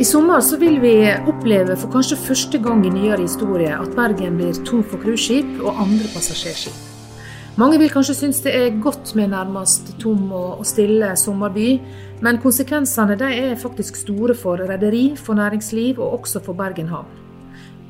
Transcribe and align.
I 0.00 0.04
sommer 0.04 0.40
så 0.40 0.56
vil 0.56 0.78
vi 0.80 0.94
oppleve 1.28 1.74
for 1.76 1.92
kanskje 1.92 2.16
første 2.16 2.58
gang 2.64 2.86
i 2.88 2.92
nyere 2.94 3.20
historie 3.20 3.74
at 3.76 3.90
Bergen 3.92 4.38
blir 4.38 4.56
tom 4.64 4.80
for 4.80 4.96
cruiseskip 5.02 5.58
og 5.60 5.76
andre 5.82 6.08
passasjerskip. 6.14 6.78
Mange 7.60 7.76
vil 7.82 7.92
kanskje 7.92 8.16
synes 8.16 8.40
det 8.40 8.54
er 8.56 8.78
godt 8.80 9.12
med 9.18 9.28
nærmest 9.34 9.92
tom 10.00 10.32
og 10.32 10.64
stille 10.64 11.10
sommerby, 11.20 11.82
men 12.24 12.40
konsekvensene 12.40 13.18
de 13.20 13.28
er 13.42 13.60
faktisk 13.60 14.00
store 14.00 14.38
for 14.40 14.64
rederi, 14.72 15.10
for 15.20 15.36
næringsliv 15.36 16.00
og 16.00 16.22
også 16.22 16.40
for 16.48 16.56
Bergen 16.56 16.88
havn. 16.88 17.29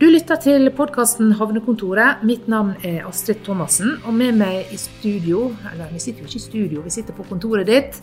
Du 0.00 0.06
lytter 0.08 0.38
til 0.40 0.70
podkasten 0.72 1.34
Havnekontoret. 1.36 2.22
Mitt 2.24 2.46
navn 2.48 2.70
er 2.88 3.02
Astrid 3.04 3.42
Thomassen. 3.44 3.98
Og 4.08 4.14
med 4.16 4.38
meg 4.40 4.70
i 4.72 4.78
studio, 4.80 5.50
eller 5.68 5.90
vi 5.92 6.00
sitter 6.00 6.24
jo 6.24 6.30
ikke 6.30 6.38
i 6.38 6.44
studio, 6.44 6.84
vi 6.86 6.92
sitter 6.94 7.12
på 7.12 7.26
kontoret 7.28 7.68
ditt, 7.68 7.98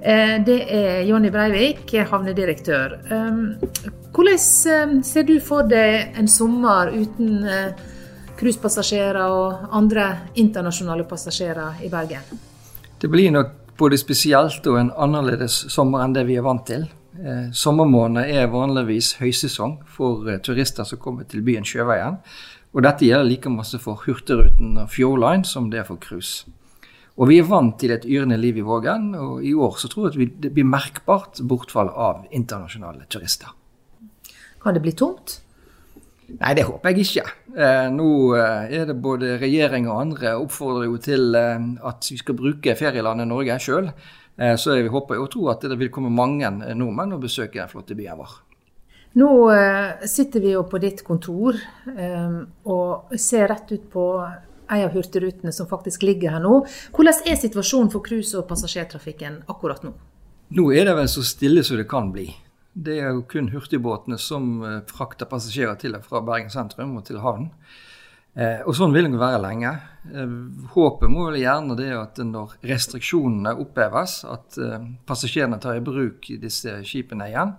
eh, 0.00 0.38
det 0.40 0.56
er 0.72 1.02
Jonny 1.04 1.28
Breivik, 1.28 1.92
havnedirektør. 2.08 2.94
Eh, 3.04 3.42
hvordan 4.16 4.40
eh, 4.40 4.94
ser 5.04 5.28
du 5.28 5.34
for 5.44 5.68
deg 5.68 6.16
en 6.16 6.32
sommer 6.38 6.88
uten 6.88 7.44
cruisepassasjerer 8.40 9.20
og 9.20 9.68
andre 9.76 10.08
internasjonale 10.34 11.04
passasjerer 11.04 11.84
i 11.84 11.92
Bergen? 11.92 12.40
Det 12.96 13.12
blir 13.12 13.28
nok 13.30 13.76
både 13.76 14.00
spesielt 14.00 14.64
og 14.72 14.80
en 14.80 14.94
annerledes 14.96 15.66
sommer 15.68 16.00
enn 16.00 16.16
det 16.16 16.24
vi 16.32 16.40
er 16.40 16.48
vant 16.48 16.64
til. 16.64 16.88
Eh, 17.12 17.50
sommermånedene 17.52 18.40
er 18.40 18.48
vanligvis 18.48 19.18
høysesong 19.20 19.82
for 19.84 20.30
eh, 20.32 20.40
turister 20.40 20.86
som 20.88 21.00
kommer 21.02 21.28
til 21.28 21.44
byen 21.44 21.66
Sjøveien. 21.68 22.16
Og 22.72 22.86
dette 22.86 23.04
gjelder 23.04 23.28
like 23.28 23.52
masse 23.52 23.76
for 23.82 24.00
Hurtigruten 24.06 24.78
og 24.80 24.88
Fjordline 24.94 25.44
som 25.44 25.68
det 25.70 25.82
er 25.82 25.88
for 25.88 26.00
cruise. 26.00 26.48
Og 27.20 27.28
vi 27.28 27.36
er 27.42 27.48
vant 27.48 27.76
til 27.76 27.92
et 27.92 28.06
yrende 28.08 28.38
liv 28.40 28.56
i 28.56 28.64
Vågen, 28.64 29.10
og 29.12 29.44
i 29.44 29.52
år 29.52 29.76
så 29.76 29.90
tror 29.92 30.08
jeg 30.08 30.30
det 30.40 30.54
blir 30.56 30.64
merkbart 30.64 31.42
bortfall 31.44 31.92
av 31.92 32.24
internasjonale 32.32 33.04
turister. 33.12 33.52
Kan 34.62 34.78
det 34.78 34.80
bli 34.80 34.94
tomt? 34.96 35.42
Nei, 36.32 36.54
det 36.56 36.64
håper 36.64 36.94
jeg 36.94 37.04
ikke. 37.04 37.26
Eh, 37.52 37.88
nå 37.92 38.08
eh, 38.38 38.72
er 38.78 38.88
det 38.88 38.96
både 39.04 39.36
regjering 39.42 39.88
og 39.90 40.00
andre 40.00 40.32
oppfordrer 40.40 40.88
jo 40.88 40.96
til 41.02 41.36
eh, 41.36 41.66
at 41.84 42.08
vi 42.08 42.16
skal 42.20 42.38
bruke 42.38 42.76
ferielandet 42.78 43.28
Norge 43.28 43.58
sjøl. 43.60 43.90
Eh, 44.36 44.56
så 44.56 44.76
jeg 44.76 44.90
håper 44.92 45.20
og 45.20 45.30
tror 45.32 45.52
at 45.54 45.66
det 45.68 45.78
vil 45.80 45.92
komme 45.92 46.12
mange 46.12 46.48
eh, 46.48 46.74
nordmenn 46.78 47.16
og 47.16 47.24
besøke 47.26 47.60
den 47.60 47.70
flotte 47.70 47.96
byen 47.98 48.20
vår. 48.20 48.38
Nå 49.20 49.28
eh, 49.52 50.06
sitter 50.08 50.40
vi 50.40 50.54
jo 50.54 50.62
på 50.68 50.80
ditt 50.80 51.02
kontor 51.04 51.58
og 52.64 53.12
ser 53.20 53.50
rett 53.52 53.74
ut 53.74 53.84
på 53.92 54.06
en 54.72 54.86
av 54.86 54.94
hurtigrutene 54.94 55.52
som 55.52 55.68
faktisk 55.68 56.06
ligger 56.06 56.32
her 56.32 56.40
nå. 56.40 56.62
Hvordan 56.96 57.28
er 57.28 57.36
situasjonen 57.36 57.92
for 57.92 58.04
cruise- 58.04 58.38
og 58.38 58.46
passasjertrafikken 58.48 59.42
akkurat 59.52 59.84
nå? 59.84 59.92
Nå 60.56 60.64
er 60.72 60.88
det 60.88 60.96
vel 60.96 61.10
så 61.12 61.24
stille 61.26 61.64
som 61.64 61.76
det 61.76 61.90
kan 61.90 62.08
bli. 62.14 62.30
Det 62.72 62.96
er 63.02 63.12
jo 63.12 63.26
kun 63.28 63.50
hurtigbåtene 63.52 64.16
som 64.16 64.62
frakter 64.88 65.28
passasjerer 65.28 65.76
til 65.80 65.98
og 65.98 66.06
fra 66.08 66.22
Bergen 66.24 66.48
sentrum 66.52 66.96
og 66.96 67.04
til 67.04 67.20
havnen. 67.20 67.50
Eh, 68.32 68.62
og 68.64 68.72
sånn 68.76 68.94
vil 68.94 69.10
det 69.12 69.20
være 69.20 69.40
lenge. 69.44 69.72
Eh, 70.08 70.36
håpet 70.72 71.10
må 71.12 71.28
vel 71.28 71.42
gjerne 71.42 71.76
det 71.76 71.90
at 71.92 72.20
når 72.24 72.56
restriksjonene 72.64 73.52
oppheves, 73.60 74.22
at 74.24 74.56
eh, 74.56 74.86
passasjerene 75.08 75.60
tar 75.60 75.76
i 75.76 75.84
bruk 75.84 76.30
disse 76.40 76.78
skipene 76.88 77.28
igjen. 77.28 77.56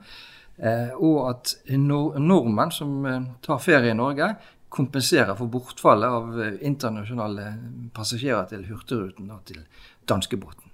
Eh, 0.57 0.91
og 0.97 1.29
at 1.31 1.55
nor 1.77 2.19
nordmenn 2.21 2.73
som 2.73 3.05
eh, 3.09 3.23
tar 3.45 3.61
ferie 3.61 3.93
i 3.93 3.97
Norge, 3.97 4.33
kompenserer 4.73 5.37
for 5.37 5.49
bortfallet 5.53 6.17
av 6.17 6.41
eh, 6.41 6.59
internasjonale 6.65 7.47
passasjerer 7.93 8.49
til 8.51 8.67
Hurtigruten 8.69 9.31
og 9.33 9.41
til 9.49 9.63
danskebåten. 10.09 10.69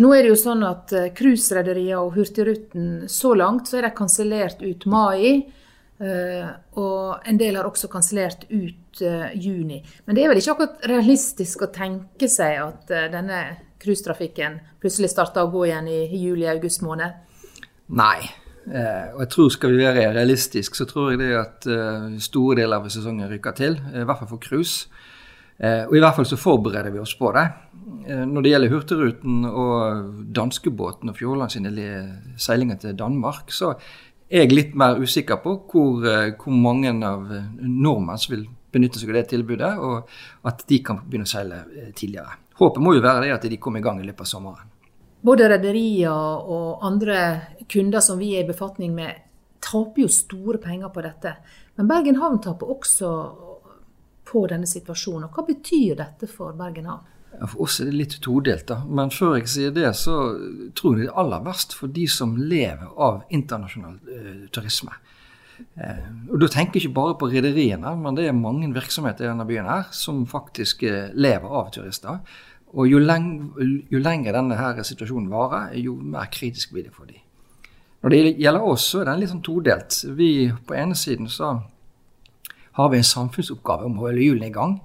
Nå 0.00 0.10
er 0.14 0.24
det 0.24 0.30
jo 0.30 0.38
sånn 0.38 0.62
at 0.64 0.92
cruiserederiene 1.18 1.98
og 2.00 2.14
Hurtigruten 2.14 3.08
så 3.10 3.34
langt 3.36 3.68
så 3.68 3.80
er 3.80 3.88
de 3.88 3.96
kansellert 3.98 4.62
ut 4.62 4.86
mai. 4.88 5.50
Uh, 6.00 6.48
og 6.80 7.26
en 7.28 7.36
del 7.36 7.58
har 7.58 7.66
også 7.68 7.90
kansellert 7.92 8.46
ut 8.48 9.02
uh, 9.04 9.26
juni. 9.36 9.82
Men 10.06 10.16
det 10.16 10.22
er 10.24 10.30
vel 10.32 10.38
ikke 10.40 10.54
akkurat 10.54 10.86
realistisk 10.88 11.66
å 11.66 11.68
tenke 11.74 12.28
seg 12.30 12.56
at 12.56 12.92
uh, 12.94 13.08
denne 13.12 13.40
cruisetrafikken 13.80 14.56
plutselig 14.80 15.10
starter 15.12 15.44
å 15.44 15.50
gå 15.52 15.66
igjen 15.68 15.90
i, 15.92 15.98
juli-august 16.22 16.86
måned? 16.86 17.20
Nei. 17.96 18.30
og 18.70 19.20
jeg 19.24 19.30
tror 19.32 19.48
Skal 19.50 19.72
vi 19.74 19.84
være 19.84 20.10
realistiske, 20.14 20.76
så 20.76 20.84
tror 20.88 21.10
jeg 21.10 21.20
det 21.20 21.30
at 21.36 21.68
store 22.22 22.60
deler 22.60 22.76
av 22.76 22.90
sesongen 22.92 23.28
rykker 23.28 23.56
til. 23.56 23.78
I 23.92 24.04
hvert 24.04 24.20
fall 24.20 24.30
for 24.30 24.40
cruise. 24.40 24.86
og 25.58 25.96
i 25.96 26.00
hvert 26.00 26.16
fall 26.16 26.28
så 26.28 26.36
forbereder 26.36 26.92
vi 26.92 27.00
oss 27.00 27.16
på 27.16 27.32
det. 27.32 27.46
når 28.28 28.42
det 28.42 28.50
gjelder 28.52 28.70
Hurtigruten 28.70 29.44
og 29.48 30.12
danskebåten 30.36 31.08
og 31.08 31.16
Fjordland 31.16 31.50
sine 31.50 31.72
seilinger 32.36 32.76
til 32.76 32.98
Danmark, 32.98 33.50
så 33.50 33.74
er 34.30 34.44
jeg 34.44 34.54
litt 34.54 34.74
mer 34.78 35.00
usikker 35.02 35.40
på 35.42 35.56
hvor, 35.70 36.04
eh, 36.06 36.32
hvor 36.38 36.54
mange 36.54 36.92
av 37.06 37.30
eh, 37.34 37.48
nordmenn 37.60 38.18
som 38.18 38.36
vil 38.36 38.46
benytte 38.70 39.00
seg 39.00 39.10
av 39.10 39.18
det 39.18 39.24
tilbudet, 39.32 39.70
og 39.82 40.46
at 40.46 40.62
de 40.70 40.78
kan 40.86 41.00
begynne 41.02 41.26
å 41.26 41.32
seile 41.32 41.64
eh, 41.74 41.88
tidligere. 41.96 42.36
Håpet 42.60 42.84
må 42.84 42.94
jo 42.94 43.02
være 43.02 43.24
det 43.26 43.32
at 43.34 43.48
de 43.50 43.58
kommer 43.58 43.82
i 43.82 43.86
gang 43.86 43.98
i 44.00 44.06
løpet 44.06 44.26
av 44.26 44.30
sommeren. 44.30 44.70
Både 45.20 45.50
rederier 45.50 46.46
og 46.48 46.84
andre 46.86 47.16
kunder 47.68 48.00
som 48.04 48.20
vi 48.20 48.30
er 48.38 48.44
i 48.44 48.48
befatning 48.48 48.94
med, 48.96 49.26
taper 49.60 50.06
jo 50.06 50.12
store 50.12 50.60
penger 50.62 50.92
på 50.94 51.02
dette. 51.04 51.34
Men 51.76 51.88
Bergen 51.90 52.20
havn 52.22 52.38
taper 52.40 52.70
også 52.72 53.10
på 54.30 54.46
denne 54.48 54.68
situasjonen. 54.68 55.26
Og 55.26 55.36
hva 55.36 55.44
betyr 55.44 55.98
dette 55.98 56.28
for 56.30 56.56
Bergen 56.56 56.88
havn? 56.88 57.04
For 57.38 57.62
oss 57.64 57.78
er 57.80 57.88
det 57.88 57.96
litt 57.96 58.16
todelt, 58.24 58.66
da. 58.68 58.80
Men 58.84 59.12
før 59.14 59.38
jeg 59.38 59.48
sier 59.48 59.70
det, 59.74 59.88
så 59.96 60.16
tror 60.76 60.98
jeg 60.98 61.06
det 61.06 61.12
er 61.12 61.20
aller 61.22 61.44
verst 61.46 61.76
for 61.78 61.92
de 61.94 62.04
som 62.10 62.34
lever 62.36 62.90
av 63.00 63.22
internasjonal 63.32 63.96
eh, 64.10 64.42
turisme. 64.52 64.96
Eh, 65.76 66.04
og 66.28 66.40
Da 66.42 66.50
tenker 66.50 66.76
jeg 66.76 66.88
ikke 66.88 66.98
bare 66.98 67.16
på 67.20 67.30
rederiene, 67.32 67.94
men 67.96 68.18
det 68.18 68.26
er 68.28 68.36
mange 68.36 68.68
virksomheter 68.74 69.24
i 69.24 69.30
denne 69.30 69.46
byen 69.48 69.70
her 69.70 69.88
som 69.94 70.26
faktisk 70.28 70.84
eh, 70.88 71.14
lever 71.14 71.48
av 71.48 71.72
turister. 71.74 72.20
Og 72.70 72.86
jo, 72.86 73.00
leng 73.02 73.26
jo 73.90 73.98
lenger 73.98 74.36
denne 74.36 74.58
her 74.58 74.78
situasjonen 74.86 75.30
varer, 75.32 75.74
jo 75.80 75.96
mer 75.96 76.28
kritisk 76.30 76.74
blir 76.74 76.86
det 76.86 76.94
for 76.94 77.08
dem. 77.08 77.24
Når 78.00 78.14
det 78.14 78.20
gjelder 78.40 78.64
oss, 78.64 78.86
så 78.92 79.00
er 79.00 79.10
den 79.10 79.20
litt 79.20 79.32
sånn 79.32 79.44
todelt. 79.44 79.96
Vi 80.16 80.50
På 80.66 80.76
ene 80.78 80.96
siden 80.96 81.28
så 81.28 81.58
har 82.78 82.88
vi 82.88 83.00
en 83.00 83.04
samfunnsoppgave 83.04 83.88
om 83.88 83.98
å 83.98 84.06
holde 84.06 84.24
hjulene 84.24 84.48
i 84.48 84.54
gang. 84.54 84.78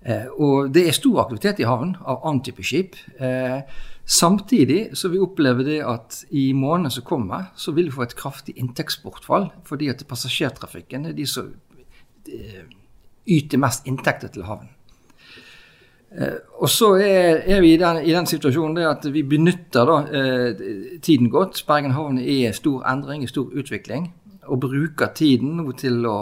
Eh, 0.00 0.28
og 0.40 0.70
det 0.72 0.86
er 0.88 0.96
stor 0.96 1.20
aktivitet 1.24 1.60
i 1.60 1.68
havn 1.68 1.92
av 2.00 2.22
annen 2.24 2.42
type 2.44 2.64
skip. 2.64 2.96
Eh, 3.20 3.60
samtidig 4.04 4.96
så 4.96 5.10
vi 5.12 5.20
opplever 5.20 5.66
det 5.66 5.78
at 5.84 6.22
i 6.30 6.50
månedene 6.56 6.92
som 6.94 7.06
kommer, 7.06 7.50
så 7.56 7.74
vil 7.76 7.90
vi 7.90 7.96
få 7.98 8.06
et 8.06 8.16
kraftig 8.16 8.56
inntektsbortfall. 8.56 9.50
Fordi 9.68 9.90
at 9.92 10.04
passasjertrafikken 10.08 11.10
er 11.10 11.16
de 11.16 11.26
som 11.28 11.52
eh, 12.28 12.68
yter 13.28 13.60
mest 13.60 13.88
inntekter 13.88 14.32
til 14.32 14.48
havn. 14.48 14.70
Og 16.58 16.66
så 16.66 16.96
er, 16.98 17.44
er 17.46 17.60
vi 17.62 17.76
i 17.76 17.78
den, 17.78 18.00
i 18.02 18.10
den, 18.10 18.26
situasjonen 18.26 18.80
at 18.82 19.04
vi 19.14 19.22
benytter 19.22 19.86
da, 19.86 19.98
eh, 20.10 20.96
tiden 20.98 21.30
godt. 21.30 21.62
Bergen 21.68 21.94
havn 21.94 22.18
er 22.18 22.48
i 22.48 22.56
stor 22.56 22.82
endring, 22.90 23.22
i 23.22 23.30
stor 23.30 23.52
utvikling. 23.54 24.08
Og 24.50 24.58
bruker 24.64 25.12
tiden 25.14 25.62
til 25.78 26.02
å 26.10 26.16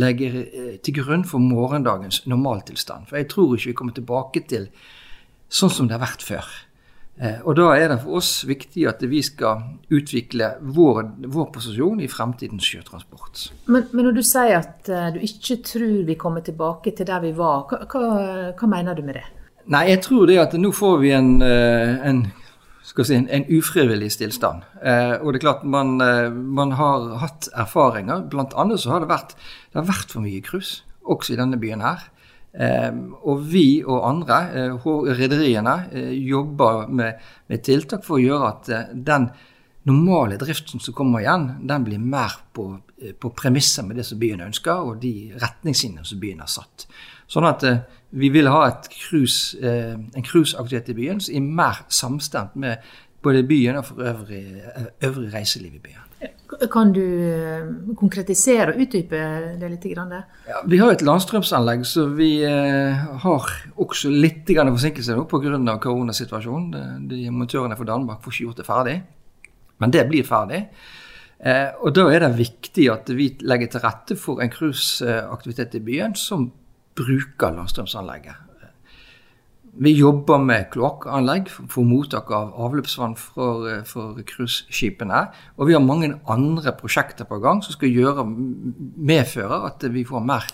legger 0.00 0.36
eh, 0.44 0.76
til 0.82 0.98
grunn 1.00 1.24
for 1.28 1.42
morgendagens 1.42 2.24
normaltilstand. 2.30 3.08
For 3.08 3.20
jeg 3.20 3.30
tror 3.32 3.56
ikke 3.56 3.70
vi 3.70 3.78
kommer 3.78 3.96
tilbake 3.96 4.44
til 4.50 4.68
sånn 5.52 5.72
som 5.72 5.88
det 5.88 5.98
har 5.98 6.04
vært 6.04 6.24
før. 6.26 6.48
Eh, 7.14 7.38
og 7.46 7.54
da 7.60 7.68
er 7.78 7.92
det 7.92 8.00
for 8.02 8.18
oss 8.18 8.32
viktig 8.48 8.88
at 8.90 9.04
vi 9.06 9.20
skal 9.22 9.62
utvikle 9.94 10.56
vår, 10.74 11.02
vår 11.30 11.50
posisjon 11.54 12.02
i 12.02 12.10
fremtidens 12.10 12.66
sjøtransport. 12.66 13.46
Men, 13.68 13.86
men, 13.92 14.08
når 14.08 14.18
du 14.18 14.24
sier 14.26 14.58
at 14.58 14.90
uh, 14.90 15.12
du 15.14 15.20
ikke 15.22 15.60
tror 15.62 16.00
vi 16.08 16.18
kommer 16.18 16.42
tilbake 16.42 16.94
til 16.96 17.06
der 17.06 17.22
vi 17.22 17.30
var, 17.38 17.68
hva, 17.70 17.84
hva, 17.86 18.50
hva 18.58 18.70
mener 18.70 18.98
du 18.98 19.04
med 19.06 19.20
det? 19.20 19.28
Nei, 19.70 19.86
jeg 19.92 20.02
tror 20.04 20.26
det 20.28 20.40
at 20.42 20.56
nå 20.60 20.74
får 20.74 20.98
vi 21.00 21.14
en, 21.16 21.30
en 21.40 22.18
skal 22.84 23.06
si, 23.08 23.16
en, 23.16 23.46
ufrivillig 23.48 24.10
stillstand. 24.12 24.64
Eh, 24.84 25.16
og 25.20 25.32
det 25.32 25.40
er 25.40 25.46
klart, 25.46 25.64
man, 25.64 25.96
eh, 26.04 26.30
man, 26.30 26.74
har 26.78 27.14
hatt 27.22 27.48
erfaringer. 27.56 28.26
Blant 28.30 28.52
annet 28.60 28.82
så 28.82 28.94
har 28.94 29.04
det 29.04 29.12
vært, 29.12 29.32
det 29.72 29.80
har 29.80 29.88
vært 29.88 30.12
for 30.12 30.24
mye 30.24 30.42
cruise, 30.44 30.82
også 31.00 31.34
i 31.34 31.40
denne 31.40 31.60
byen 31.60 31.84
her. 31.84 32.04
Eh, 32.54 32.92
og 33.24 33.48
vi 33.50 33.82
og 33.82 34.04
andre, 34.06 34.42
eh, 34.52 34.86
rederiene, 35.18 35.88
eh, 35.92 36.12
jobber 36.28 36.86
med, 36.88 37.24
med, 37.48 37.64
tiltak 37.64 38.04
for 38.04 38.18
å 38.18 38.22
gjøre 38.22 38.52
at 38.52 38.68
eh, 38.68 38.92
den 38.94 39.30
normale 39.88 40.38
driften 40.40 40.80
som 40.80 40.94
kommer 40.94 41.24
igjen, 41.24 41.66
den 41.66 41.84
blir 41.84 41.98
mer 41.98 42.36
på, 42.52 42.68
eh, 43.00 43.12
på 43.12 43.32
premisser 43.34 43.82
med 43.82 43.96
det 43.96 44.06
som 44.06 44.20
byen 44.20 44.44
ønsker, 44.44 44.76
og 44.76 45.00
de 45.00 45.32
retningslinjene 45.40 46.06
som 46.06 46.20
byen 46.20 46.44
har 46.44 46.52
satt. 46.52 46.86
Sånn 47.26 47.48
at 47.48 47.64
vi 48.14 48.30
vil 48.30 48.48
ha 48.48 48.68
cruise, 48.90 49.58
eh, 49.58 49.94
en 49.94 50.22
cruiseaktivitet 50.22 50.92
i 50.92 50.98
byen 50.98 51.20
som 51.20 51.34
er 51.34 51.40
mer 51.60 51.84
samstemt 51.88 52.56
med 52.56 52.76
både 53.24 53.42
byen 53.48 53.80
og 53.80 53.86
for 53.88 54.02
øvrig, 54.02 54.44
eh, 54.62 55.08
øvrig 55.08 55.34
reiseliv 55.34 55.74
i 55.74 55.82
byen. 55.82 56.00
Kan 56.72 56.92
du 56.92 57.94
konkretisere 57.98 58.72
og 58.72 58.80
utdype 58.80 59.18
det 59.60 59.70
litt? 59.70 59.84
Ja, 59.84 60.60
vi 60.66 60.78
har 60.78 60.92
et 60.92 61.02
landstrømsanlegg, 61.02 61.84
så 61.84 62.06
vi 62.14 62.44
eh, 62.44 62.94
har 62.94 63.50
også 63.76 64.10
litt 64.10 64.46
forsinkelse 64.46 65.16
nå 65.16 65.24
pga. 65.24 65.78
koronasituasjonen. 65.78 66.70
De, 66.70 67.16
de 67.16 67.30
montørene 67.30 67.76
fra 67.76 67.84
Danmark 67.84 68.22
får 68.22 68.32
ikke 68.32 68.44
gjort 68.44 68.56
det 68.56 68.66
ferdig, 68.66 69.02
men 69.80 69.90
det 69.90 70.08
blir 70.08 70.24
ferdig. 70.24 70.68
Eh, 71.40 71.70
og 71.82 71.94
Da 71.94 72.08
er 72.08 72.20
det 72.20 72.38
viktig 72.38 72.90
at 72.92 73.10
vi 73.10 73.36
legger 73.40 73.66
til 73.66 73.80
rette 73.80 74.16
for 74.16 74.40
en 74.40 74.50
cruiseaktivitet 74.50 75.74
i 75.74 75.80
byen 75.80 76.14
som 76.14 76.52
bruker 76.94 77.54
landstrømsanlegget. 77.54 78.40
Vi 79.74 79.90
jobber 79.98 80.38
med 80.38 80.68
kloakkanlegg 80.70 81.48
for 81.50 81.82
mottak 81.82 82.28
av 82.30 82.52
avløpsvann 82.62 83.16
for, 83.18 84.20
cruiseskipene. 84.28 85.24
Og 85.58 85.66
vi 85.66 85.74
har 85.74 85.82
mange 85.82 86.12
andre 86.30 86.74
prosjekter 86.78 87.26
på 87.26 87.40
gang 87.42 87.62
som 87.64 87.74
skal 87.74 87.90
gjøre, 87.90 88.22
medføre 88.94 89.64
at 89.66 89.82
vi 89.90 90.06
får 90.06 90.22
mer 90.22 90.46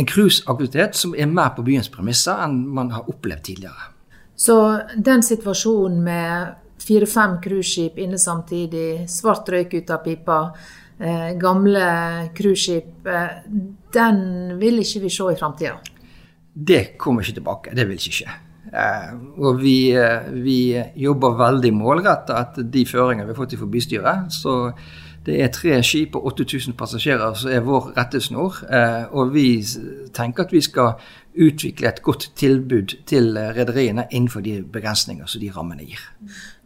en 0.00 0.08
cruiseaktivitet 0.08 0.96
som 0.96 1.14
er 1.16 1.28
mer 1.28 1.52
på 1.56 1.64
byens 1.64 1.90
premisser 1.92 2.40
enn 2.44 2.62
man 2.76 2.92
har 2.92 3.08
opplevd 3.08 3.44
tidligere. 3.48 3.88
Så 4.36 4.56
den 4.96 5.24
situasjonen 5.24 5.98
med 6.04 6.54
fire-fem 6.82 7.38
cruiseskip 7.44 8.00
inne 8.00 8.18
samtidig, 8.18 9.04
svart 9.08 9.48
røyk 9.52 9.76
ut 9.78 9.92
av 9.92 10.04
pipa, 10.04 10.38
eh, 10.98 11.32
gamle 11.40 11.86
cruiseskip, 12.34 13.06
eh, 13.06 13.42
den 13.92 14.58
vil 14.60 14.82
ikke 14.82 15.04
vi 15.04 15.10
se 15.10 15.32
i 15.32 15.38
framtida? 15.38 15.76
Det 16.52 16.98
kommer 16.98 17.22
ikke 17.22 17.40
tilbake. 17.40 17.74
Det 17.76 17.86
vil 17.88 18.00
ikke 18.00 18.18
skje. 18.22 18.32
Eh, 18.72 19.12
og 19.38 19.60
vi, 19.60 19.92
eh, 19.92 20.28
vi 20.32 20.82
jobber 20.96 21.36
veldig 21.36 21.72
målretta 21.76 22.38
etter 22.40 22.68
de 22.72 22.84
føringene 22.88 23.26
vi 23.26 23.34
har 23.34 23.40
fått 23.40 23.58
fra 23.58 23.68
bystyret. 23.68 24.32
Så 24.32 24.72
det 25.26 25.38
er 25.42 25.50
tre 25.54 25.76
skip 25.86 26.16
og 26.18 26.26
8000 26.32 26.76
passasjerer 26.78 27.34
som 27.38 27.50
er 27.52 27.64
vår 27.66 27.92
rettesnor. 27.96 28.62
Eh, 28.66 29.04
og 29.14 29.34
vi 29.34 29.46
tenker 30.14 30.46
at 30.46 30.54
vi 30.54 30.62
skal 30.64 30.96
utvikle 31.32 31.88
et 31.88 32.02
godt 32.04 32.30
tilbud 32.36 32.96
til 33.08 33.38
rederiene 33.56 34.08
innenfor 34.10 34.44
de 34.44 34.58
begrensninger 34.62 35.28
som 35.30 35.40
de 35.40 35.52
rammene 35.54 35.86
gir. 35.86 36.02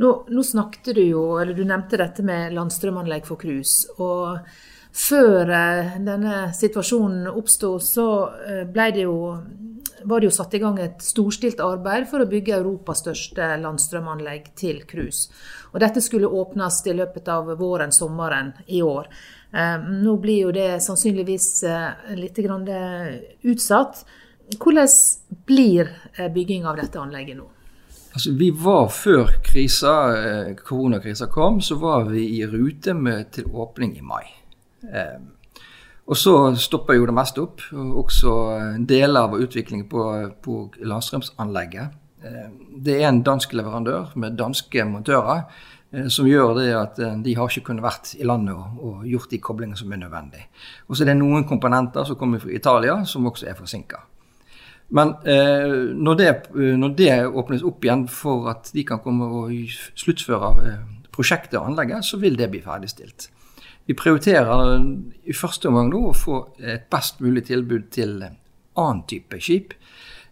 Nå, 0.03 0.13
nå 0.33 0.47
snakket 0.47 0.97
du 0.97 1.05
jo, 1.05 1.27
eller 1.39 1.55
du 1.55 1.63
nevnte 1.69 2.01
dette 2.01 2.25
med 2.27 2.57
landstrømanlegg 2.57 3.29
for 3.29 3.39
cruise. 3.41 3.87
og 3.99 4.41
før 4.97 5.51
denne 6.01 6.37
situasjonen 6.57 7.27
oppsto, 7.29 7.75
så 7.85 8.07
ble 8.73 8.87
det 8.97 9.03
jo 9.05 9.19
var 10.07 10.21
det 10.21 10.29
jo 10.31 10.35
satt 10.37 10.55
i 10.55 10.61
gang 10.63 10.79
et 10.79 11.03
storstilt 11.03 11.61
arbeid 11.63 12.07
for 12.11 12.23
å 12.23 12.29
bygge 12.31 12.55
Europas 12.61 13.03
største 13.03 13.49
landstrømanlegg 13.63 14.53
til 14.59 14.85
cruise. 14.89 15.33
Og 15.75 15.81
dette 15.83 16.03
skulle 16.05 16.31
åpnes 16.31 16.79
i 16.87 16.95
løpet 16.95 17.29
av 17.33 17.51
våren-sommeren 17.59 18.53
i 18.67 18.83
år. 18.87 19.11
Eh, 19.51 19.77
nå 20.05 20.17
blir 20.23 20.47
jo 20.47 20.55
det 20.55 20.79
sannsynligvis 20.85 21.51
eh, 21.67 22.15
litt 22.19 22.39
utsatt. 23.43 24.05
Hvordan 24.57 24.89
blir 25.47 25.91
eh, 26.15 26.31
bygging 26.33 26.67
av 26.71 26.79
dette 26.79 27.03
anlegget 27.03 27.41
nå? 27.41 27.51
Altså, 28.17 28.33
vi 28.33 28.49
var 28.51 28.89
Før 28.89 29.35
krisa, 29.45 29.93
koronakrisa 30.65 31.27
kom, 31.29 31.61
så 31.61 31.77
var 31.83 32.07
vi 32.09 32.29
i 32.39 32.47
rute 32.49 32.95
med, 32.95 33.33
til 33.37 33.51
åpning 33.53 33.99
i 33.99 34.05
mai. 34.07 34.25
Og 36.07 36.19
så 36.19 36.33
stopper 36.63 36.99
jo 36.99 37.07
det 37.09 37.15
meste 37.17 37.43
opp. 37.43 37.63
Også 37.75 38.33
deler 38.87 39.27
av 39.27 39.39
utviklingen 39.39 39.89
på, 39.91 40.03
på 40.43 40.59
landstrømsanlegget. 40.79 41.97
Eh, 42.23 42.51
det 42.87 43.01
er 43.01 43.09
en 43.09 43.25
dansk 43.27 43.57
leverandør 43.59 44.15
med 44.15 44.39
danske 44.39 44.85
montører 44.87 45.43
eh, 45.91 46.07
som 46.13 46.29
gjør 46.31 46.55
det 46.61 46.69
at 46.79 47.01
eh, 47.03 47.17
de 47.25 47.35
har 47.37 47.51
ikke 47.51 47.73
kunnet 47.73 47.85
vært 47.85 48.15
i 48.21 48.27
landet 48.27 48.55
og, 48.55 48.79
og 48.79 49.07
gjort 49.11 49.35
de 49.35 49.43
koblingene 49.43 49.79
som 49.79 49.93
er 49.93 50.05
nødvendig. 50.05 50.47
Og 50.87 50.97
så 50.97 51.05
er 51.05 51.11
det 51.11 51.19
noen 51.21 51.47
komponenter 51.49 52.07
som 52.07 52.19
kommer 52.21 52.43
fra 52.43 52.55
Italia, 52.55 53.01
som 53.05 53.27
også 53.27 53.51
er 53.51 53.59
forsinka. 53.59 54.05
Men 54.95 55.17
eh, 55.27 55.91
når, 55.91 56.15
det, 56.15 56.33
når, 56.55 56.93
det, 56.99 57.13
åpnes 57.27 57.65
opp 57.67 57.85
igjen 57.85 58.07
for 58.07 58.47
at 58.53 58.71
de 58.75 58.85
kan 58.87 59.03
komme 59.03 59.27
og 59.27 59.55
sluttføre 59.99 60.77
prosjektet 61.11 61.59
og 61.59 61.73
anlegget, 61.73 62.07
så 62.07 62.21
vil 62.23 62.39
det 62.39 62.53
bli 62.53 62.63
ferdigstilt. 62.63 63.33
Vi 63.87 63.95
prioriterer 63.95 64.81
i 65.25 65.35
første 65.37 65.71
omgang 65.71 65.93
nå 65.93 66.01
å 66.09 66.17
få 66.17 66.41
et 66.59 66.89
best 66.91 67.21
mulig 67.23 67.45
tilbud 67.47 67.91
til 67.95 68.19
annen 68.23 69.03
type 69.09 69.39
skip. 69.41 69.77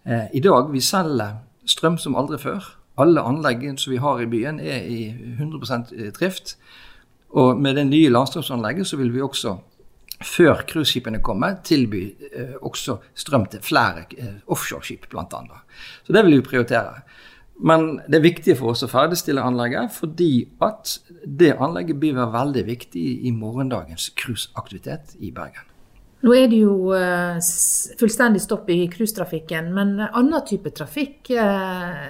Eh, 0.04 0.26
I 0.34 0.42
dag 0.42 0.72
vi 0.72 0.82
selger 0.82 1.38
strøm 1.70 1.98
som 1.98 2.16
aldri 2.18 2.40
før. 2.42 2.66
Alle 3.00 3.22
anleggene 3.26 3.78
som 3.80 3.94
vi 3.94 4.02
har 4.02 4.20
i 4.22 4.30
byen 4.30 4.60
er 4.62 4.86
i 4.86 5.06
100% 5.38 5.94
drift. 6.18 6.56
Og 7.34 7.58
med 7.58 7.78
det 7.78 7.86
nye 7.88 8.12
landstrømsanlegget 8.12 8.86
så 8.86 8.98
vil 9.00 9.10
vi 9.14 9.22
også, 9.24 9.56
før 10.22 10.62
cruiseskipene 10.68 11.22
kommer, 11.22 11.56
tilby 11.66 12.04
eh, 12.30 12.54
også 12.62 13.00
strøm 13.18 13.48
til 13.50 13.62
flere 13.62 14.06
eh, 14.18 14.36
offshoreskip 14.46 15.08
bl.a. 15.10 15.42
Så 16.06 16.14
det 16.14 16.22
vil 16.26 16.38
vi 16.38 16.46
prioritere. 16.46 17.02
Men 17.62 18.00
det 18.10 18.18
er 18.18 18.24
viktig 18.24 18.56
for 18.58 18.72
oss 18.72 18.82
å 18.82 18.90
ferdigstille 18.90 19.42
anlegget, 19.42 19.92
fordi 19.94 20.32
at 20.64 20.96
det 21.24 21.52
anlegget 21.54 22.00
blir 22.02 22.18
veldig 22.18 22.64
viktig 22.66 23.04
i 23.28 23.30
morgendagens 23.34 24.10
cruiseaktivitet 24.18 25.14
i 25.22 25.30
Bergen. 25.34 25.70
Nå 26.24 26.32
er 26.32 26.48
det 26.48 26.62
jo 26.62 26.88
uh, 26.96 27.36
fullstendig 28.00 28.40
stopp 28.42 28.70
i 28.72 28.86
cruisetrafikken, 28.90 29.68
men 29.76 29.98
annen 30.06 30.46
type 30.48 30.72
trafikk 30.72 31.30
uh, 31.36 32.08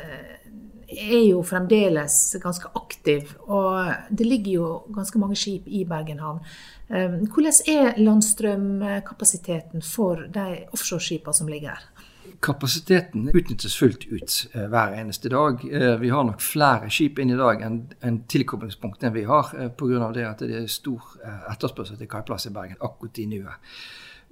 er 0.95 1.25
jo 1.27 1.43
fremdeles 1.47 2.37
ganske 2.43 2.71
aktiv. 2.79 3.35
Og 3.51 3.91
det 4.15 4.29
ligger 4.29 4.53
jo 4.53 4.69
ganske 4.95 5.19
mange 5.21 5.37
skip 5.39 5.67
i 5.67 5.83
Bergen 5.89 6.23
havn. 6.23 6.41
Um, 6.89 7.21
hvordan 7.27 7.61
er 7.75 8.01
landstrømkapasiteten 8.01 9.85
for 9.85 10.29
de 10.31 10.65
offshoreskipene 10.73 11.37
som 11.37 11.51
ligger 11.51 11.75
her? 11.75 12.11
Kapasiteten 12.45 13.31
utnyttes 13.33 13.77
fullt 13.79 14.05
ut 14.11 14.37
uh, 14.55 14.67
hver 14.69 14.95
eneste 14.99 15.31
dag. 15.33 15.61
Uh, 15.65 15.95
vi 16.01 16.11
har 16.13 16.25
nok 16.27 16.43
flere 16.45 16.91
skip 16.93 17.19
inn 17.23 17.33
i 17.33 17.39
dag 17.39 17.63
enn 17.65 17.79
en 18.05 18.23
tilkoblingspunkt 18.31 19.05
enn 19.05 19.15
vi 19.15 19.27
har, 19.29 19.53
uh, 19.57 19.71
pga. 19.73 20.11
det 20.13 20.27
at 20.29 20.45
det 20.45 20.63
er 20.63 20.71
stor 20.71 21.15
etterspørsel 21.53 22.01
til 22.01 22.11
kaiplass 22.11 22.49
i 22.49 22.55
Bergen 22.55 22.81
akkurat 22.81 23.21
i 23.23 23.29
nuet. 23.31 23.77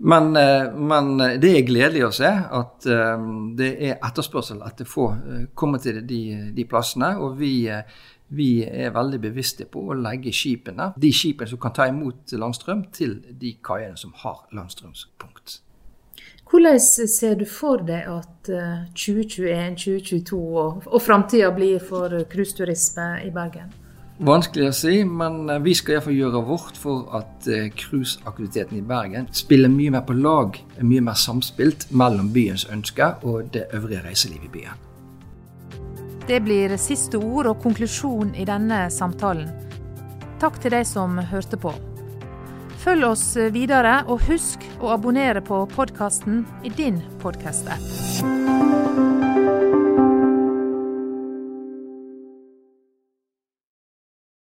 Men, 0.03 0.33
men, 0.33 1.11
det 1.39 1.50
er 1.53 1.67
gledelig 1.69 2.00
å 2.06 2.15
se 2.17 2.27
at 2.27 2.87
det 3.59 3.69
er 3.87 4.00
etterspørsel 4.03 4.62
etter 4.67 4.89
få 4.89 5.05
komme 5.55 5.79
til 5.79 6.00
de, 6.09 6.23
de 6.56 6.65
plassene. 6.67 7.12
Og 7.23 7.37
vi, 7.39 7.69
vi, 8.35 8.49
er 8.67 8.97
veldig 8.97 9.21
bevisste 9.29 9.69
på 9.71 9.85
å 9.93 9.99
legge 10.00 10.33
skipene, 10.35 10.91
de 10.97 11.12
skipene 11.15 11.53
som 11.53 11.61
kan 11.62 11.77
ta 11.77 11.87
imot 11.93 12.35
landstrøm, 12.35 12.89
til 12.91 13.21
de 13.31 13.55
kaiene 13.62 14.00
som 14.00 14.17
har 14.25 14.43
landstrømspunkt. 14.56 15.61
Hvordan 16.53 16.81
ser 17.09 17.35
du 17.41 17.47
for 17.49 17.81
deg 17.81 18.05
at 18.13 18.49
2021, 18.93 19.47
eh, 19.49 19.71
2022 19.73 20.41
og, 20.61 20.82
og 20.85 21.01
framtida 21.01 21.49
blir 21.56 21.79
for 21.81 22.13
cruiseturisme 22.29 23.06
i 23.25 23.31
Bergen? 23.32 23.71
Vanskelig 24.21 24.67
å 24.69 24.75
si, 24.77 24.99
men 25.09 25.49
eh, 25.49 25.63
vi 25.65 25.73
skal 25.73 25.97
iallfall 25.97 26.19
gjøre 26.19 26.43
vårt 26.44 26.77
for 26.77 27.06
at 27.17 27.49
eh, 27.49 27.71
cruiseaktiviteten 27.73 28.82
i 28.82 28.85
Bergen 28.85 29.31
spiller 29.32 29.73
mye 29.73 29.94
mer 29.94 30.05
på 30.05 30.19
lag, 30.19 30.59
er 30.77 30.85
mye 30.85 31.01
mer 31.06 31.17
samspilt 31.17 31.87
mellom 31.89 32.29
byens 32.35 32.67
ønsker 32.69 33.25
og 33.25 33.49
det 33.56 33.71
øvrige 33.73 34.03
reiselivet 34.05 34.51
i 34.51 34.53
byen. 34.59 34.85
Det 36.29 36.43
blir 36.44 36.77
siste 36.77 37.17
ord 37.17 37.49
og 37.49 37.65
konklusjon 37.65 38.37
i 38.37 38.44
denne 38.44 38.85
samtalen. 38.93 39.49
Takk 40.44 40.61
til 40.61 40.77
deg 40.77 40.85
som 40.87 41.17
hørte 41.32 41.56
på. 41.56 41.73
Følg 42.82 43.06
oss 43.06 43.36
videre, 43.55 44.01
og 44.10 44.24
husk 44.27 44.65
å 44.82 44.91
abonnere 44.96 45.44
på 45.46 45.60
podkasten 45.77 46.43
i 46.67 46.72
din 46.74 46.98
podkast-app. 47.22 48.12